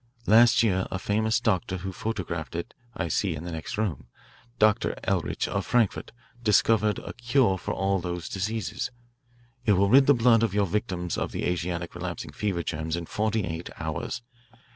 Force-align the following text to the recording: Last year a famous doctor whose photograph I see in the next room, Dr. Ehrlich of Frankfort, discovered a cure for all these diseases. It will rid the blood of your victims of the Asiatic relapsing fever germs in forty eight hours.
Last 0.25 0.63
year 0.63 0.87
a 0.89 0.97
famous 0.97 1.39
doctor 1.39 1.77
whose 1.77 1.95
photograph 1.95 2.49
I 2.95 3.07
see 3.07 3.35
in 3.35 3.43
the 3.43 3.51
next 3.51 3.77
room, 3.77 4.07
Dr. 4.57 4.95
Ehrlich 5.03 5.47
of 5.47 5.63
Frankfort, 5.63 6.11
discovered 6.41 6.97
a 6.97 7.13
cure 7.13 7.55
for 7.59 7.75
all 7.75 7.99
these 7.99 8.27
diseases. 8.27 8.89
It 9.63 9.73
will 9.73 9.89
rid 9.89 10.07
the 10.07 10.15
blood 10.15 10.41
of 10.41 10.55
your 10.55 10.65
victims 10.65 11.19
of 11.19 11.31
the 11.31 11.43
Asiatic 11.45 11.93
relapsing 11.93 12.31
fever 12.31 12.63
germs 12.63 12.95
in 12.95 13.05
forty 13.05 13.43
eight 13.45 13.69
hours. 13.79 14.23